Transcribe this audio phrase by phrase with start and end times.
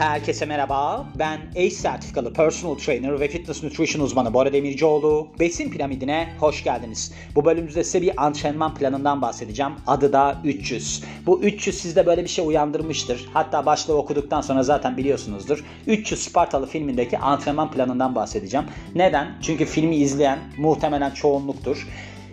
[0.00, 1.06] Herkese merhaba.
[1.18, 5.28] Ben ACE sertifikalı personal trainer ve fitness nutrition uzmanı Bora Demircioğlu.
[5.40, 7.12] Besin piramidine hoş geldiniz.
[7.34, 9.72] Bu bölümümüzde size bir antrenman planından bahsedeceğim.
[9.86, 11.04] Adı da 300.
[11.26, 13.28] Bu 300 sizde böyle bir şey uyandırmıştır.
[13.32, 15.64] Hatta başlığı okuduktan sonra zaten biliyorsunuzdur.
[15.86, 18.66] 300 Spartalı filmindeki antrenman planından bahsedeceğim.
[18.94, 19.28] Neden?
[19.42, 21.86] Çünkü filmi izleyen muhtemelen çoğunluktur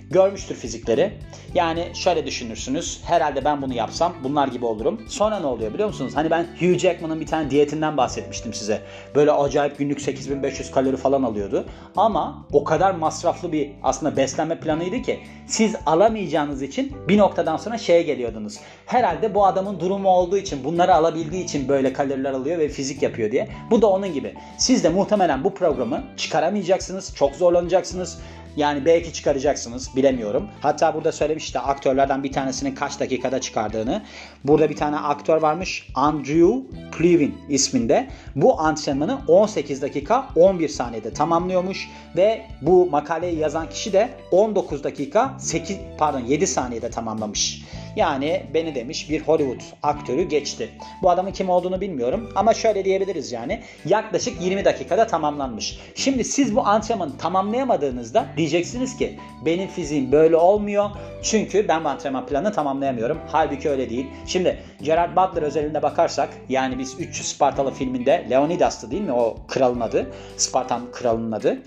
[0.10, 1.14] görmüştür fizikleri.
[1.54, 3.02] Yani şöyle düşünürsünüz.
[3.06, 5.02] Herhalde ben bunu yapsam bunlar gibi olurum.
[5.08, 6.12] Sonra ne oluyor biliyor musunuz?
[6.16, 8.82] Hani ben Hugh Jackman'ın bir tane diyetinden bahsetmiştim size.
[9.16, 11.66] Böyle acayip günlük 8500 kalori falan alıyordu.
[11.96, 17.78] Ama o kadar masraflı bir aslında beslenme planıydı ki siz alamayacağınız için bir noktadan sonra
[17.78, 18.60] şeye geliyordunuz.
[18.86, 23.32] Herhalde bu adamın durumu olduğu için bunları alabildiği için böyle kaloriler alıyor ve fizik yapıyor
[23.32, 23.48] diye.
[23.72, 24.36] Bu da onun gibi.
[24.58, 27.16] Siz de muhtemelen bu programı çıkaramayacaksınız.
[27.16, 28.20] Çok zorlanacaksınız.
[28.58, 30.48] Yani belki çıkaracaksınız bilemiyorum.
[30.62, 34.04] Hatta burada söylemiş de aktörlerden bir tanesinin kaç dakikada çıkardığını.
[34.44, 36.56] Burada bir tane aktör varmış Andrew
[36.98, 38.08] Plevin isminde.
[38.36, 45.34] Bu antrenmanı 18 dakika 11 saniyede tamamlıyormuş ve bu makaleyi yazan kişi de 19 dakika
[45.40, 47.64] 8 pardon 7 saniyede tamamlamış.
[47.98, 50.70] Yani beni demiş bir Hollywood aktörü geçti.
[51.02, 55.80] Bu adamın kim olduğunu bilmiyorum ama şöyle diyebiliriz yani yaklaşık 20 dakikada tamamlanmış.
[55.96, 60.90] Şimdi siz bu antrenmanı tamamlayamadığınızda diyeceksiniz ki benim fiziğim böyle olmuyor
[61.24, 63.20] çünkü ben bu antrenman planını tamamlayamıyorum.
[63.28, 64.08] Halbuki öyle değil.
[64.26, 69.80] Şimdi Gerard Butler özelinde bakarsak yani biz 300 Spartalı filminde Leonidas'tı değil mi o kralın
[69.80, 70.12] adı?
[70.38, 71.58] Spartan kralının adı.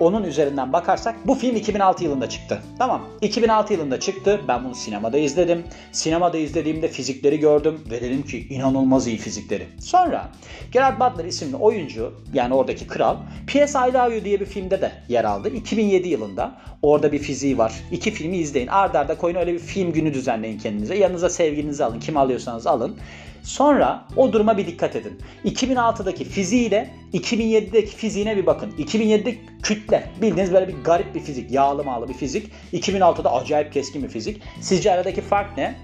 [0.00, 2.62] Onun üzerinden bakarsak bu film 2006 yılında çıktı.
[2.78, 4.40] Tamam 2006 yılında çıktı.
[4.48, 5.64] Ben bunu sinemada izledim.
[5.92, 9.66] Sinemada izlediğimde fizikleri gördüm ve dedim ki inanılmaz iyi fizikleri.
[9.80, 10.30] Sonra
[10.72, 13.78] Gerard Butler isimli oyuncu yani oradaki kral P.S.
[13.78, 15.48] I Love You diye bir filmde de yer aldı.
[15.48, 17.72] 2007 yılında orada bir fiziği var.
[17.92, 18.68] İki filmi izleyin.
[18.68, 20.94] Arda arda koyun öyle bir film günü düzenleyin kendinize.
[20.94, 22.00] Yanınıza sevgilinizi alın.
[22.00, 22.96] Kim alıyorsanız alın.
[23.42, 25.18] Sonra o duruma bir dikkat edin.
[25.44, 28.70] 2006'daki fiziğiyle 2007'deki fiziğine bir bakın.
[28.78, 30.10] 2007'de kütle.
[30.22, 31.50] Bildiğiniz böyle bir garip bir fizik.
[31.50, 32.50] Yağlı mağlı bir fizik.
[32.72, 34.42] 2006'da acayip keskin bir fizik.
[34.60, 35.74] Sizce aradaki fark ne?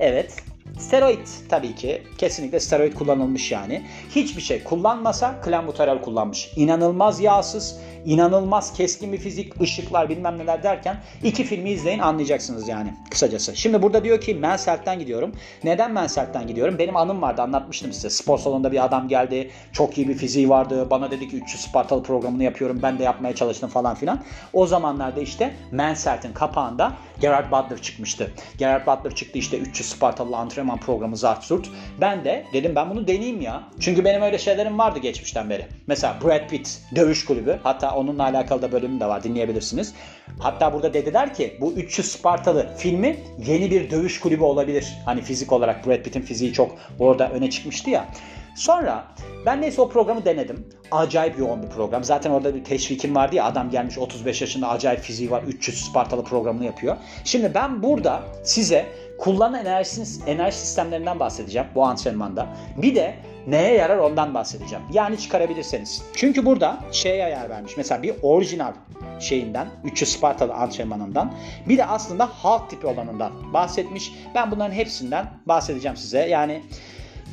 [0.00, 0.44] Evet
[0.78, 2.02] Steroid tabii ki.
[2.18, 3.82] Kesinlikle steroid kullanılmış yani.
[4.10, 6.52] Hiçbir şey kullanmasa klambuterol kullanmış.
[6.56, 12.94] İnanılmaz yağsız, inanılmaz keskin bir fizik, ışıklar bilmem neler derken iki filmi izleyin anlayacaksınız yani
[13.10, 13.56] kısacası.
[13.56, 15.32] Şimdi burada diyor ki Menselt'ten gidiyorum.
[15.64, 16.78] Neden Menselt'ten gidiyorum?
[16.78, 18.10] Benim anım vardı anlatmıştım size.
[18.10, 19.50] Spor salonunda bir adam geldi.
[19.72, 20.90] Çok iyi bir fiziği vardı.
[20.90, 22.80] Bana dedi ki 300 Spartalı programını yapıyorum.
[22.82, 24.22] Ben de yapmaya çalıştım falan filan.
[24.52, 28.32] O zamanlarda işte Menselt'in kapağında Gerard Butler çıkmıştı.
[28.58, 31.70] Gerard Butler çıktı işte 300 Spartalı antrenman programı Zartsurt.
[32.00, 33.62] Ben de dedim ben bunu deneyeyim ya.
[33.80, 35.66] Çünkü benim öyle şeylerim vardı geçmişten beri.
[35.86, 37.58] Mesela Brad Pitt dövüş kulübü.
[37.62, 39.94] Hatta onunla alakalı da bölümüm de var dinleyebilirsiniz.
[40.38, 44.94] Hatta burada dediler ki bu 300 Spartalı filmi yeni bir dövüş kulübü olabilir.
[45.04, 48.08] Hani fizik olarak Brad Pitt'in fiziği çok orada öne çıkmıştı ya.
[48.56, 49.04] Sonra
[49.46, 50.68] ben neyse o programı denedim.
[50.90, 52.04] Acayip yoğun bir program.
[52.04, 56.24] Zaten orada bir teşvikim vardı ya adam gelmiş 35 yaşında acayip fiziği var 300 Spartalı
[56.24, 56.96] programını yapıyor.
[57.24, 58.86] Şimdi ben burada size
[59.18, 62.46] kullanılan enerji, enerji sistemlerinden bahsedeceğim bu antrenmanda.
[62.76, 63.14] Bir de
[63.46, 64.84] neye yarar ondan bahsedeceğim.
[64.92, 66.02] Yani çıkarabilirseniz.
[66.14, 67.76] Çünkü burada şeye ayar vermiş.
[67.76, 68.72] Mesela bir orijinal
[69.20, 71.34] şeyinden 300 Spartalı antrenmanından
[71.68, 74.12] bir de aslında halk tipi olanından bahsetmiş.
[74.34, 76.18] Ben bunların hepsinden bahsedeceğim size.
[76.18, 76.62] Yani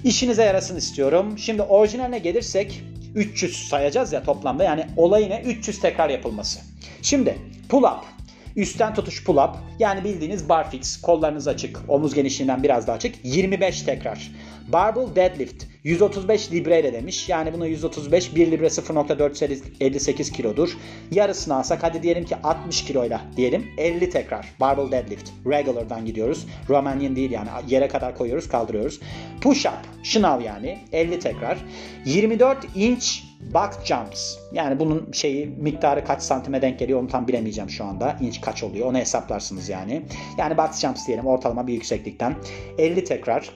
[0.04, 1.38] işinize yarasın istiyorum.
[1.38, 2.84] Şimdi orijinaline gelirsek
[3.16, 4.64] 300 sayacağız ya toplamda.
[4.64, 5.42] Yani olay ne?
[5.42, 6.60] 300 tekrar yapılması.
[7.02, 7.38] Şimdi
[7.70, 8.04] pull up.
[8.56, 9.56] Üstten tutuş pull up.
[9.80, 11.02] Yani bildiğiniz barfix.
[11.02, 11.80] Kollarınız açık.
[11.88, 13.16] Omuz genişliğinden biraz daha açık.
[13.24, 14.32] 25 tekrar.
[14.68, 15.71] Barbell deadlift.
[15.84, 17.30] 135 libreyle demiş.
[17.30, 20.78] Yani bunu 135 1 libre 0.458 kilodur.
[21.12, 24.56] Yarısını alsak hadi diyelim ki 60 kiloyla diyelim 50 tekrar.
[24.60, 25.30] Barbell deadlift.
[25.46, 26.48] Regular'dan gidiyoruz.
[26.70, 29.00] Romanian değil yani yere kadar koyuyoruz kaldırıyoruz.
[29.42, 30.04] Push up.
[30.04, 31.58] Şınav yani 50 tekrar.
[32.06, 34.36] 24 inç box jumps.
[34.54, 38.18] Yani bunun şeyi miktarı kaç santime denk geliyor onu tam bilemeyeceğim şu anda.
[38.22, 40.02] İnç kaç oluyor onu hesaplarsınız yani.
[40.38, 42.36] Yani box jumps diyelim ortalama bir yükseklikten.
[42.78, 43.50] 50 tekrar.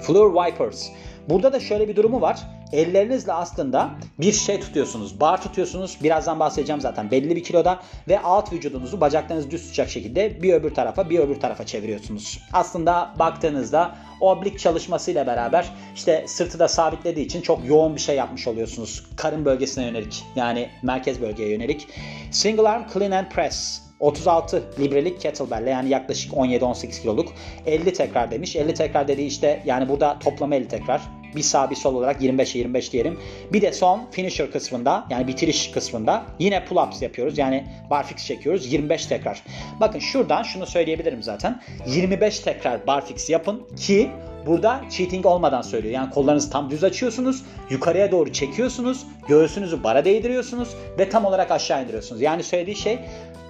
[0.00, 0.88] Floor wipers.
[1.28, 2.40] Burada da şöyle bir durumu var.
[2.72, 3.90] Ellerinizle aslında
[4.20, 5.20] bir şey tutuyorsunuz.
[5.20, 5.98] Bar tutuyorsunuz.
[6.02, 7.10] Birazdan bahsedeceğim zaten.
[7.10, 11.40] Belli bir kiloda ve alt vücudunuzu bacaklarınız düz tutacak şekilde bir öbür tarafa bir öbür
[11.40, 12.40] tarafa çeviriyorsunuz.
[12.52, 18.48] Aslında baktığınızda oblik çalışmasıyla beraber işte sırtı da sabitlediği için çok yoğun bir şey yapmış
[18.48, 19.06] oluyorsunuz.
[19.16, 21.88] Karın bölgesine yönelik yani merkez bölgeye yönelik.
[22.30, 27.28] Single arm clean and press 36 librelik kettlebell yani yaklaşık 17-18 kiloluk
[27.66, 28.56] 50 tekrar demiş.
[28.56, 31.02] 50 tekrar dediği işte yani burada toplama 50 tekrar.
[31.36, 33.20] Bir sağ bir sol olarak 25'e 25 diyelim.
[33.52, 37.38] Bir de son finisher kısmında yani bitiriş kısmında yine pull-ups yapıyoruz.
[37.38, 39.42] Yani barfix çekiyoruz 25 tekrar.
[39.80, 41.62] Bakın şuradan şunu söyleyebilirim zaten.
[41.86, 44.10] 25 tekrar barfix yapın ki
[44.46, 45.94] Burada cheating olmadan söylüyor.
[45.94, 47.42] Yani kollarınızı tam düz açıyorsunuz.
[47.70, 49.06] Yukarıya doğru çekiyorsunuz.
[49.28, 50.68] Göğsünüzü bara değdiriyorsunuz.
[50.98, 52.22] Ve tam olarak aşağı indiriyorsunuz.
[52.22, 52.98] Yani söylediği şey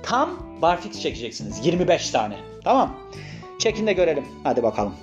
[0.03, 0.31] tam
[0.63, 1.67] barfix çekeceksiniz.
[1.67, 2.35] 25 tane.
[2.65, 2.97] Tamam.
[3.59, 4.25] Çekin de görelim.
[4.45, 4.95] Hadi bakalım.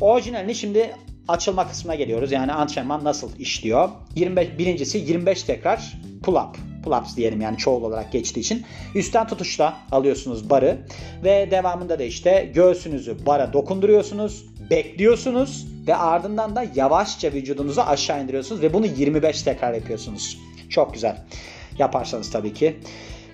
[0.00, 0.94] Orijinalini şimdi
[1.28, 2.32] açılma kısmına geliyoruz.
[2.32, 3.88] Yani antrenman nasıl işliyor?
[4.16, 5.92] 25, birincisi 25 tekrar
[6.22, 6.58] pull up.
[6.84, 8.62] Pull ups diyelim yani çoğul olarak geçtiği için.
[8.94, 10.78] Üstten tutuşla alıyorsunuz barı
[11.24, 18.62] ve devamında da işte göğsünüzü bara dokunduruyorsunuz, bekliyorsunuz ve ardından da yavaşça vücudunuzu aşağı indiriyorsunuz
[18.62, 20.38] ve bunu 25 tekrar yapıyorsunuz.
[20.68, 21.16] Çok güzel.
[21.78, 22.76] Yaparsanız tabii ki.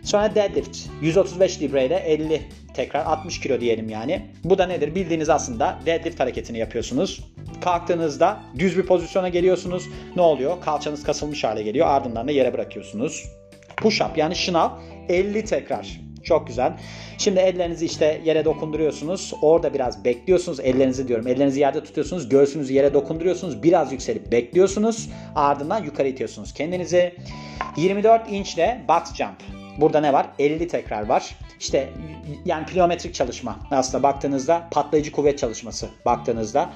[0.03, 0.79] Sonra deadlift.
[1.03, 2.43] 135 libre ile 50
[2.75, 4.27] tekrar 60 kilo diyelim yani.
[4.45, 4.95] Bu da nedir?
[4.95, 7.25] Bildiğiniz aslında deadlift hareketini yapıyorsunuz.
[7.61, 9.89] Kalktığınızda düz bir pozisyona geliyorsunuz.
[10.17, 10.61] Ne oluyor?
[10.61, 11.87] Kalçanız kasılmış hale geliyor.
[11.87, 13.25] Ardından da yere bırakıyorsunuz.
[13.77, 14.71] Push up yani şınav
[15.09, 16.01] 50 tekrar.
[16.25, 16.73] Çok güzel.
[17.19, 19.35] Şimdi ellerinizi işte yere dokunduruyorsunuz.
[19.43, 20.61] Orada biraz bekliyorsunuz.
[20.61, 21.27] Ellerinizi diyorum.
[21.27, 22.29] Ellerinizi yerde tutuyorsunuz.
[22.29, 23.63] Göğsünüzü yere dokunduruyorsunuz.
[23.63, 25.11] Biraz yükselip bekliyorsunuz.
[25.35, 27.15] Ardından yukarı itiyorsunuz kendinizi.
[27.77, 29.43] 24 inçle box jump.
[29.81, 30.27] Burada ne var?
[30.39, 31.37] 50 tekrar var.
[31.61, 31.89] İşte
[32.45, 36.71] yani pliometrik çalışma aslında baktığınızda patlayıcı kuvvet çalışması baktığınızda.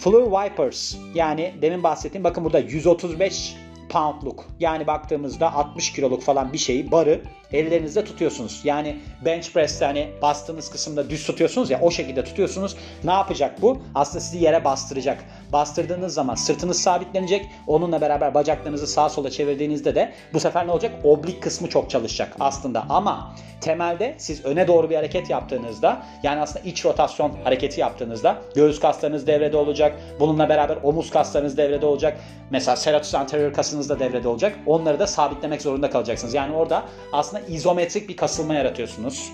[0.00, 0.96] Floor Wipers.
[1.14, 3.56] Yani demin bahsettiğim bakın burada 135
[3.90, 7.20] poundluk yani baktığımızda 60 kiloluk falan bir şeyi barı
[7.52, 8.60] ellerinizde tutuyorsunuz.
[8.64, 12.76] Yani bench press'te hani bastığınız kısımda düz tutuyorsunuz ya o şekilde tutuyorsunuz.
[13.04, 13.82] Ne yapacak bu?
[13.94, 15.24] Aslında sizi yere bastıracak.
[15.52, 17.46] Bastırdığınız zaman sırtınız sabitlenecek.
[17.66, 20.92] Onunla beraber bacaklarınızı sağa sola çevirdiğinizde de bu sefer ne olacak?
[21.04, 22.86] Oblik kısmı çok çalışacak aslında.
[22.88, 28.80] Ama temelde siz öne doğru bir hareket yaptığınızda yani aslında iç rotasyon hareketi yaptığınızda göğüs
[28.80, 29.98] kaslarınız devrede olacak.
[30.20, 32.18] Bununla beraber omuz kaslarınız devrede olacak.
[32.50, 34.58] Mesela serratus anterior kasınız da devrede olacak.
[34.66, 36.34] Onları da sabitlemek zorunda kalacaksınız.
[36.34, 39.32] Yani orada aslında izometrik bir kasılma yaratıyorsunuz.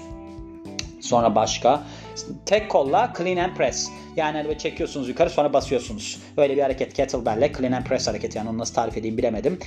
[1.01, 1.83] Sonra başka.
[2.47, 3.89] Tek kolla clean and press.
[4.17, 6.19] Yani hani böyle çekiyorsunuz yukarı sonra basıyorsunuz.
[6.37, 8.39] Böyle bir hareket kettlebell'le clean and press hareketi.
[8.39, 9.59] Yani onu nasıl tarif edeyim bilemedim.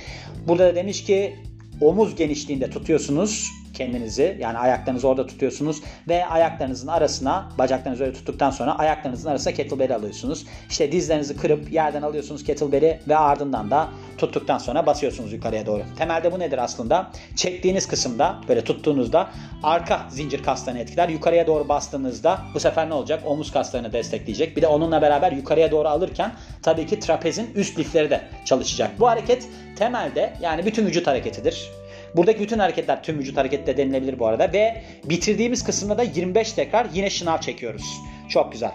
[0.48, 1.36] Burada da demiş ki
[1.80, 8.78] omuz genişliğinde tutuyorsunuz kendinizi yani ayaklarınızı orada tutuyorsunuz ve ayaklarınızın arasına bacaklarınızı öyle tuttuktan sonra
[8.78, 10.46] ayaklarınızın arasına kettlebell'i alıyorsunuz.
[10.70, 13.88] İşte dizlerinizi kırıp yerden alıyorsunuz kettlebell'i ve ardından da
[14.18, 15.82] tuttuktan sonra basıyorsunuz yukarıya doğru.
[15.98, 17.10] Temelde bu nedir aslında?
[17.36, 19.28] Çektiğiniz kısımda böyle tuttuğunuzda
[19.62, 21.08] arka zincir kaslarını etkiler.
[21.08, 23.22] Yukarıya doğru bastığınızda bu sefer ne olacak?
[23.26, 24.56] Omuz kaslarını destekleyecek.
[24.56, 26.32] Bir de onunla beraber yukarıya doğru alırken
[26.62, 28.90] tabii ki trapezin üst lifleri de çalışacak.
[28.98, 31.70] Bu hareket temelde yani bütün vücut hareketidir.
[32.16, 36.52] Buradaki bütün hareketler tüm vücut hareketi de denilebilir bu arada ve bitirdiğimiz kısımda da 25
[36.52, 37.84] tekrar yine şınav çekiyoruz.
[38.28, 38.72] Çok güzel.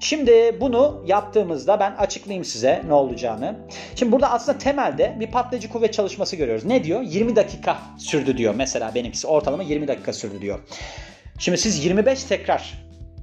[0.00, 3.56] Şimdi bunu yaptığımızda ben açıklayayım size ne olacağını.
[3.96, 6.64] Şimdi burada aslında temelde bir patlayıcı kuvvet çalışması görüyoruz.
[6.64, 7.02] Ne diyor?
[7.02, 8.54] 20 dakika sürdü diyor.
[8.54, 10.60] Mesela benimkisi ortalama 20 dakika sürdü diyor.
[11.38, 12.74] Şimdi siz 25 tekrar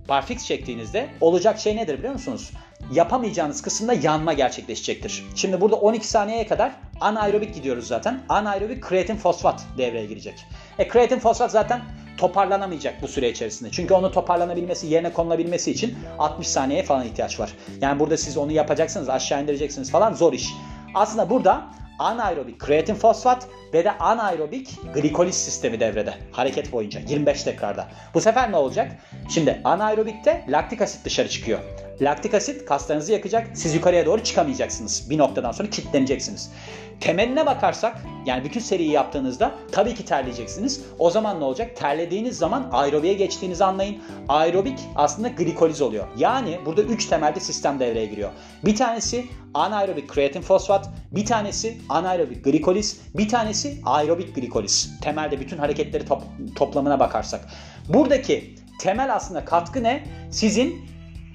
[0.09, 2.51] barfix çektiğinizde olacak şey nedir biliyor musunuz?
[2.93, 5.23] Yapamayacağınız kısımda yanma gerçekleşecektir.
[5.35, 6.71] Şimdi burada 12 saniyeye kadar
[7.01, 8.21] anaerobik gidiyoruz zaten.
[8.29, 10.45] Anaerobik kreatin fosfat devreye girecek.
[10.79, 11.81] E kreatin fosfat zaten
[12.17, 13.71] toparlanamayacak bu süre içerisinde.
[13.71, 17.53] Çünkü onu toparlanabilmesi, yerine konulabilmesi için 60 saniyeye falan ihtiyaç var.
[17.81, 20.49] Yani burada siz onu yapacaksınız, aşağı indireceksiniz falan zor iş.
[20.93, 21.61] Aslında burada
[21.99, 27.87] anaerobik kreatin fosfat ve de anaerobik glikoliz sistemi devrede hareket boyunca 25 tekrarda.
[28.13, 28.91] Bu sefer ne olacak?
[29.29, 31.59] Şimdi anaerobikte laktik asit dışarı çıkıyor.
[32.01, 33.47] Laktik asit kaslarınızı yakacak.
[33.53, 35.09] Siz yukarıya doğru çıkamayacaksınız.
[35.09, 36.51] Bir noktadan sonra kilitleneceksiniz.
[36.99, 40.85] Temeline bakarsak yani bütün seriyi yaptığınızda tabii ki terleyeceksiniz.
[40.99, 41.77] O zaman ne olacak?
[41.77, 43.97] Terlediğiniz zaman aerobiye geçtiğinizi anlayın.
[44.29, 46.07] Aerobik aslında glikoliz oluyor.
[46.17, 48.29] Yani burada 3 temelde sistem devreye giriyor.
[48.65, 54.91] Bir tanesi anaerobik kreatin fosfat, bir tanesi anaerobik glikoliz, bir tanesi aerobik glikoliz.
[55.01, 56.21] Temelde bütün hareketleri top,
[56.55, 57.41] toplamına bakarsak.
[57.89, 60.03] Buradaki temel aslında katkı ne?
[60.31, 60.85] Sizin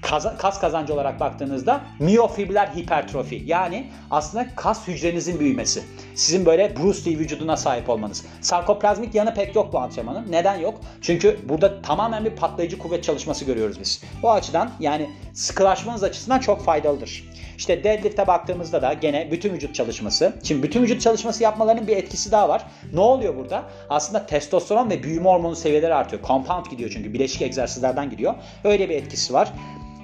[0.01, 5.83] kas kazancı olarak baktığınızda miyofibler hipertrofi yani aslında kas hücrenizin büyümesi.
[6.15, 8.25] Sizin böyle Bruce Lee vücuduna sahip olmanız.
[8.41, 10.31] Sarkoplazmik yanı pek yok bu antrenmanın.
[10.31, 10.81] Neden yok?
[11.01, 14.03] Çünkü burada tamamen bir patlayıcı kuvvet çalışması görüyoruz biz.
[14.23, 17.23] Bu açıdan yani sıkılaşmanız açısından çok faydalıdır.
[17.57, 20.33] İşte deadlift'e baktığımızda da gene bütün vücut çalışması.
[20.43, 22.63] Şimdi bütün vücut çalışması yapmalarının bir etkisi daha var.
[22.93, 23.63] Ne oluyor burada?
[23.89, 26.23] Aslında testosteron ve büyüme hormonu seviyeleri artıyor.
[26.23, 28.35] Compound gidiyor çünkü bileşik egzersizlerden gidiyor.
[28.63, 29.53] Öyle bir etkisi var.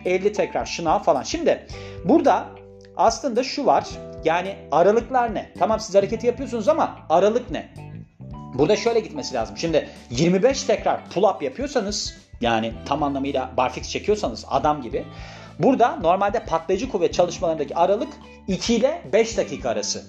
[0.06, 1.24] 50 tekrar şınav falan.
[1.24, 1.68] Şimdi
[2.06, 2.46] burada
[2.98, 3.86] aslında şu var.
[4.26, 5.52] Yani aralıklar ne?
[5.60, 7.74] Tamam siz hareketi yapıyorsunuz ama aralık ne?
[8.54, 9.58] Burada şöyle gitmesi lazım.
[9.58, 15.06] Şimdi 25 tekrar pull up yapıyorsanız yani tam anlamıyla barfix çekiyorsanız adam gibi.
[15.60, 18.14] Burada normalde patlayıcı kuvvet çalışmalarındaki aralık
[18.48, 20.04] 2 ile 5 dakika arası.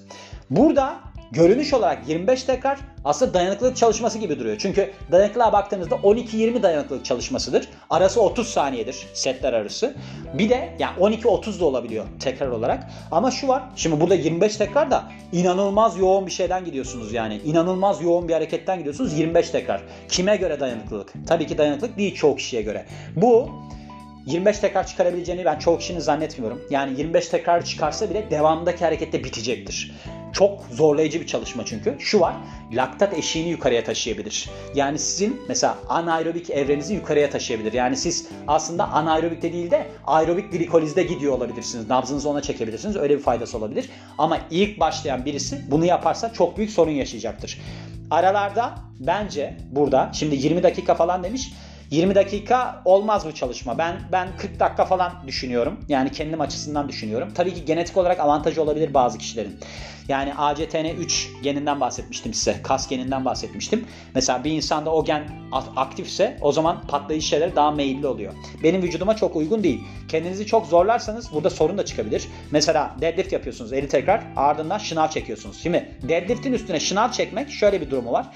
[0.50, 1.00] Burada
[1.32, 4.56] görünüş olarak 25 tekrar aslında dayanıklılık çalışması gibi duruyor.
[4.58, 7.68] Çünkü dayanıklılığa baktığınızda 12-20 dayanıklılık çalışmasıdır.
[7.90, 9.94] Arası 30 saniyedir setler arası.
[10.34, 12.90] Bir de yani 12-30 da olabiliyor tekrar olarak.
[13.10, 13.62] Ama şu var.
[13.76, 17.40] Şimdi burada 25 tekrar da inanılmaz yoğun bir şeyden gidiyorsunuz yani.
[17.44, 19.82] İnanılmaz yoğun bir hareketten gidiyorsunuz 25 tekrar.
[20.08, 21.12] Kime göre dayanıklılık?
[21.26, 22.86] Tabii ki dayanıklılık değil çoğu kişiye göre.
[23.16, 23.50] Bu
[24.26, 26.62] 25 tekrar çıkarabileceğini ben çoğu kişinin zannetmiyorum.
[26.70, 29.92] Yani 25 tekrar çıkarsa bile devamındaki harekette bitecektir.
[30.32, 31.96] Çok zorlayıcı bir çalışma çünkü.
[31.98, 32.34] Şu var,
[32.72, 34.50] laktat eşiğini yukarıya taşıyabilir.
[34.74, 37.72] Yani sizin mesela anaerobik evrenizi yukarıya taşıyabilir.
[37.72, 41.88] Yani siz aslında anaerobikte değil de aerobik glikolizde gidiyor olabilirsiniz.
[41.88, 42.96] Nabzınızı ona çekebilirsiniz.
[42.96, 43.90] Öyle bir faydası olabilir.
[44.18, 47.60] Ama ilk başlayan birisi bunu yaparsa çok büyük sorun yaşayacaktır.
[48.10, 51.52] Aralarda bence burada şimdi 20 dakika falan demiş.
[51.94, 53.78] 20 dakika olmaz bu çalışma.
[53.78, 55.80] Ben ben 40 dakika falan düşünüyorum.
[55.88, 57.28] Yani kendim açısından düşünüyorum.
[57.34, 59.58] Tabii ki genetik olarak avantajı olabilir bazı kişilerin.
[60.08, 62.62] Yani ACTN3 geninden bahsetmiştim size.
[62.62, 63.84] Kas geninden bahsetmiştim.
[64.14, 65.28] Mesela bir insanda o gen
[65.76, 68.32] aktifse o zaman patlayıcı şeylere daha meyilli oluyor.
[68.62, 69.80] Benim vücuduma çok uygun değil.
[70.08, 72.28] Kendinizi çok zorlarsanız burada sorun da çıkabilir.
[72.50, 75.62] Mesela deadlift yapıyorsunuz 50 tekrar ardından şınav çekiyorsunuz.
[75.62, 78.26] Şimdi deadlift'in üstüne şınav çekmek şöyle bir durumu var.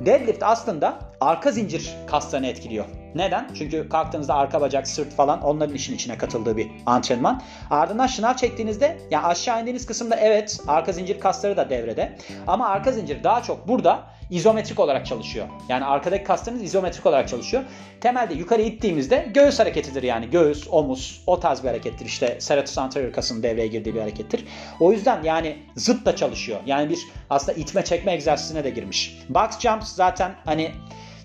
[0.00, 2.84] Deadlift aslında arka zincir kaslarını etkiliyor.
[3.14, 3.50] Neden?
[3.54, 7.42] Çünkü kalktığınızda arka bacak, sırt falan onların işin içine katıldığı bir antrenman.
[7.70, 12.18] Ardından şınav çektiğinizde ya yani aşağı indiğiniz kısımda evet arka zincir kasları da devrede.
[12.46, 15.48] Ama arka zincir daha çok burada izometrik olarak çalışıyor.
[15.68, 17.62] Yani arkadaki kaslarınız izometrik olarak çalışıyor.
[18.00, 20.30] Temelde yukarı ittiğimizde göğüs hareketidir yani.
[20.30, 22.06] Göğüs, omuz o tarz bir harekettir.
[22.06, 24.44] İşte serratus anterior kasının devreye girdiği bir harekettir.
[24.80, 26.60] O yüzden yani zıt da çalışıyor.
[26.66, 26.98] Yani bir
[27.30, 29.18] aslında itme çekme egzersizine de girmiş.
[29.28, 30.70] Box jumps zaten hani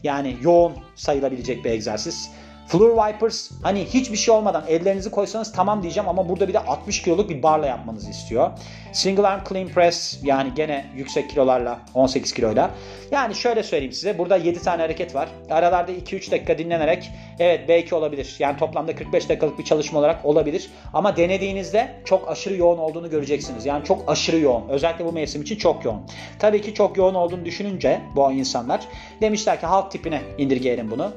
[0.04, 2.32] yani yoğun sayılabilecek bir egzersiz.
[2.68, 7.02] Floor Wipers hani hiçbir şey olmadan ellerinizi koysanız tamam diyeceğim ama burada bir de 60
[7.02, 8.52] kiloluk bir barla yapmanızı istiyor.
[8.94, 12.72] Single arm clean press yani gene yüksek kilolarla 18 kiloyla.
[13.12, 15.30] Yani şöyle söyleyeyim size burada 7 tane hareket var.
[15.50, 18.36] Aralarda 2-3 dakika dinlenerek evet belki olabilir.
[18.40, 20.70] Yani toplamda 45 dakikalık bir çalışma olarak olabilir.
[20.94, 23.66] Ama denediğinizde çok aşırı yoğun olduğunu göreceksiniz.
[23.66, 24.70] Yani çok aşırı yoğun.
[24.70, 26.02] Özellikle bu mevsim için çok yoğun.
[26.40, 28.82] Tabii ki çok yoğun olduğunu düşününce bu insanlar
[29.22, 31.12] demişler ki halk tipine indirgeyelim bunu.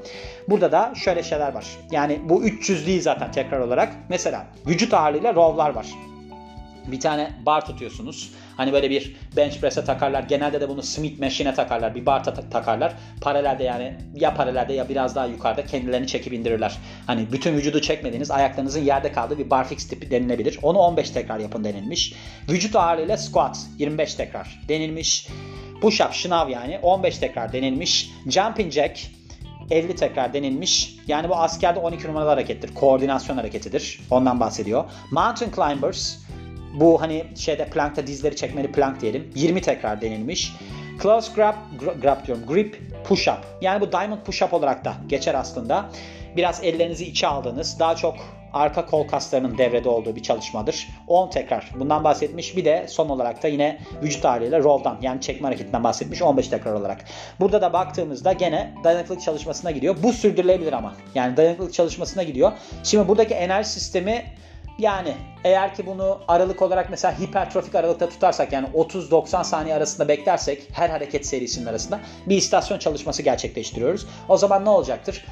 [0.49, 1.67] Burada da şöyle şeyler var.
[1.91, 3.93] Yani bu 300 değil zaten tekrar olarak.
[4.09, 5.87] Mesela vücut ağırlığıyla rowlar var
[6.87, 8.33] bir tane bar tutuyorsunuz.
[8.57, 10.23] Hani böyle bir bench press'e takarlar.
[10.23, 11.95] Genelde de bunu Smith machine'e takarlar.
[11.95, 12.95] Bir bar ta- takarlar.
[13.21, 16.79] Paralelde yani ya paralelde ya biraz daha yukarıda kendilerini çekip indirirler.
[17.07, 20.59] Hani bütün vücudu çekmediğiniz ayaklarınızın yerde kaldığı bir barfix tipi denilebilir.
[20.63, 22.15] Onu 15 tekrar yapın denilmiş.
[22.49, 25.29] Vücut ağırlığıyla squat 25 tekrar denilmiş.
[25.81, 28.11] Push up şınav yani 15 tekrar denilmiş.
[28.27, 29.01] Jumping jack
[29.71, 30.97] 50 tekrar denilmiş.
[31.07, 32.75] Yani bu askerde 12 numaralı harekettir.
[32.75, 34.01] Koordinasyon hareketidir.
[34.11, 34.85] Ondan bahsediyor.
[35.11, 36.19] Mountain climbers
[36.81, 39.33] bu hani şeyde plankta dizleri çekmeli plank diyelim.
[39.35, 40.53] 20 tekrar denilmiş.
[41.03, 41.55] Close grab,
[42.03, 43.39] grab diyorum, grip push up.
[43.61, 45.91] Yani bu diamond push up olarak da geçer aslında.
[46.37, 48.17] Biraz ellerinizi içe aldığınız, daha çok
[48.53, 50.89] arka kol kaslarının devrede olduğu bir çalışmadır.
[51.07, 52.57] 10 tekrar bundan bahsetmiş.
[52.57, 56.73] Bir de son olarak da yine vücut ağırlığıyla row'dan yani çekme hareketinden bahsetmiş 15 tekrar
[56.73, 57.05] olarak.
[57.41, 59.97] Burada da baktığımızda gene dayanıklılık çalışmasına gidiyor.
[60.03, 60.95] Bu sürdürülebilir ama.
[61.15, 62.53] Yani dayanıklılık çalışmasına gidiyor.
[62.83, 64.25] Şimdi buradaki enerji sistemi
[64.79, 65.15] yani
[65.45, 70.89] eğer ki bunu aralık olarak mesela hipertrofik aralıkta tutarsak yani 30-90 saniye arasında beklersek her
[70.89, 74.07] hareket serisinin arasında bir istasyon çalışması gerçekleştiriyoruz.
[74.29, 75.25] O zaman ne olacaktır?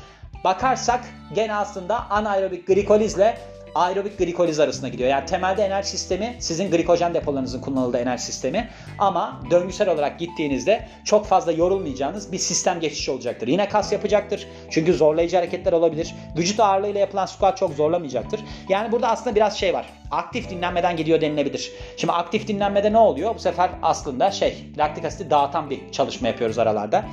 [0.44, 3.38] Bakarsak gene aslında anaerobik glikolizle
[3.74, 5.10] aerobik glikoliz arasında gidiyor.
[5.10, 11.26] Yani temelde enerji sistemi sizin glikojen depolarınızın kullanıldığı enerji sistemi ama döngüsel olarak gittiğinizde çok
[11.26, 13.48] fazla yorulmayacağınız bir sistem geçişi olacaktır.
[13.48, 14.48] Yine kas yapacaktır.
[14.70, 16.14] Çünkü zorlayıcı hareketler olabilir.
[16.36, 18.40] Vücut ağırlığıyla yapılan squat çok zorlamayacaktır.
[18.68, 19.86] Yani burada aslında biraz şey var.
[20.14, 21.73] Aktif dinlenmeden gidiyor denilebilir.
[21.97, 23.35] Şimdi aktif dinlenmede ne oluyor?
[23.35, 27.04] Bu sefer aslında şey laktik asiti dağıtan bir çalışma yapıyoruz aralarda.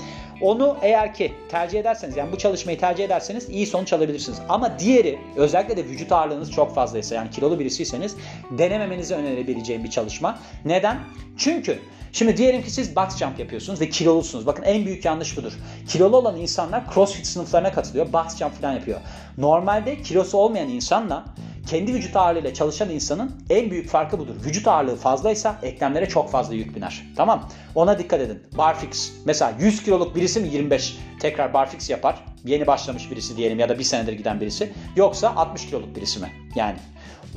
[0.41, 4.39] Onu eğer ki tercih ederseniz yani bu çalışmayı tercih ederseniz iyi sonuç alabilirsiniz.
[4.49, 8.15] Ama diğeri özellikle de vücut ağırlığınız çok fazlaysa yani kilolu birisiyseniz
[8.51, 10.39] denememenizi önerebileceğim bir çalışma.
[10.65, 10.99] Neden?
[11.37, 11.79] Çünkü
[12.13, 14.45] Şimdi diyelim ki siz box jump yapıyorsunuz ve kilolusunuz.
[14.45, 15.53] Bakın en büyük yanlış budur.
[15.87, 18.13] Kilolu olan insanlar crossfit sınıflarına katılıyor.
[18.13, 18.99] Box jump falan yapıyor.
[19.37, 21.25] Normalde kilosu olmayan insanla
[21.67, 24.35] kendi vücut ağırlığıyla çalışan insanın en büyük farkı budur.
[24.45, 27.03] Vücut ağırlığı fazlaysa eklemlere çok fazla yük biner.
[27.15, 28.39] Tamam Ona dikkat edin.
[28.57, 29.13] Barfix.
[29.25, 32.23] Mesela 100 kiloluk birisi mi 25 tekrar barfix yapar?
[32.45, 34.73] Yeni başlamış birisi diyelim ya da bir senedir giden birisi.
[34.95, 36.31] Yoksa 60 kiloluk birisi mi?
[36.55, 36.75] Yani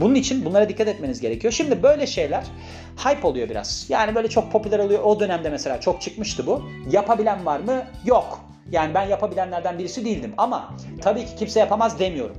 [0.01, 1.53] bunun için bunlara dikkat etmeniz gerekiyor.
[1.53, 2.45] Şimdi böyle şeyler
[2.97, 3.87] hype oluyor biraz.
[3.89, 5.03] Yani böyle çok popüler oluyor.
[5.03, 6.63] O dönemde mesela çok çıkmıştı bu.
[6.91, 7.83] Yapabilen var mı?
[8.05, 8.41] Yok.
[8.71, 12.37] Yani ben yapabilenlerden birisi değildim ama tabii ki kimse yapamaz demiyorum.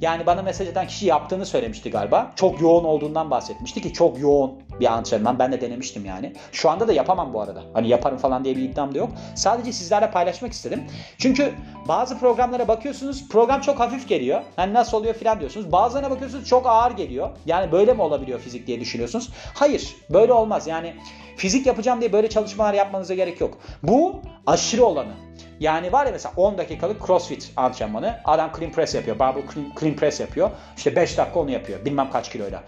[0.00, 2.32] Yani bana mesaj atan kişi yaptığını söylemişti galiba.
[2.36, 5.38] Çok yoğun olduğundan bahsetmişti ki çok yoğun bir antrenman.
[5.38, 6.32] Ben de denemiştim yani.
[6.52, 7.62] Şu anda da yapamam bu arada.
[7.72, 9.10] Hani yaparım falan diye bir iddiam da yok.
[9.34, 10.84] Sadece sizlerle paylaşmak istedim.
[11.18, 11.52] Çünkü
[11.88, 14.42] bazı programlara bakıyorsunuz program çok hafif geliyor.
[14.56, 15.72] Hani nasıl oluyor filan diyorsunuz.
[15.72, 17.30] Bazılarına bakıyorsunuz çok ağır geliyor.
[17.46, 19.30] Yani böyle mi olabiliyor fizik diye düşünüyorsunuz.
[19.54, 20.66] Hayır böyle olmaz.
[20.66, 20.94] Yani
[21.36, 23.58] fizik yapacağım diye böyle çalışmalar yapmanıza gerek yok.
[23.82, 25.12] Bu aşırı olanı.
[25.60, 28.16] Yani var ya mesela 10 dakikalık crossfit antrenmanı.
[28.24, 29.18] Adam clean press yapıyor.
[29.18, 30.50] Barbell clean, clean press yapıyor.
[30.76, 31.84] İşte 5 dakika onu yapıyor.
[31.84, 32.62] Bilmem kaç kiloyla.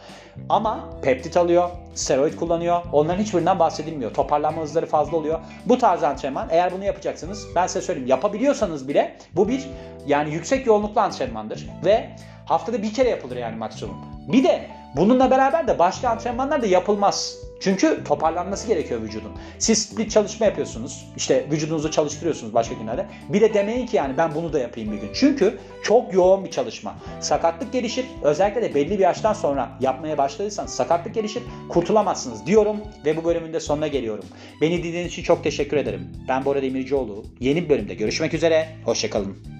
[0.49, 1.71] Ama peptit alıyor.
[1.95, 2.81] Steroid kullanıyor.
[2.93, 4.15] Onların hiçbirinden bahsedilmiyor.
[4.15, 5.41] Toparlanma hızları fazla oluyor.
[5.67, 9.67] Bu tarz antrenman eğer bunu yapacaksınız ben size söyleyeyim yapabiliyorsanız bile bu bir
[10.07, 11.69] yani yüksek yoğunluklu antrenmandır.
[11.85, 12.11] Ve
[12.45, 13.97] haftada bir kere yapılır yani maksimum.
[14.29, 14.67] Bir de
[14.97, 17.48] bununla beraber de başka antrenmanlar da yapılmaz.
[17.61, 19.33] Çünkü toparlanması gerekiyor vücudun.
[19.59, 21.07] Siz split çalışma yapıyorsunuz.
[21.17, 23.07] İşte vücudunuzu çalıştırıyorsunuz başka günlerde.
[23.29, 25.11] Bir de demeyin ki yani ben bunu da yapayım bir gün.
[25.15, 26.95] Çünkü çok yoğun bir çalışma.
[27.21, 28.07] Sakatlık gelişir.
[28.23, 31.43] Özellikle de belli bir yaştan sonra yapmaya başladıysanız sakatlık gelişir.
[31.69, 34.25] Kurtulamazsınız diyorum ve bu bölümün de sonuna geliyorum.
[34.61, 36.13] Beni dinlediğiniz için çok teşekkür ederim.
[36.29, 37.25] Ben Bora Demircioğlu.
[37.41, 38.69] Yeni bir bölümde görüşmek üzere.
[38.85, 39.58] Hoşçakalın.